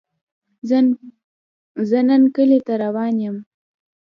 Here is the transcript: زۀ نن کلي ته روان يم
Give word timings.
زۀ 1.89 1.99
نن 2.07 2.21
کلي 2.35 2.59
ته 2.65 2.73
روان 2.83 3.15
يم 3.25 3.37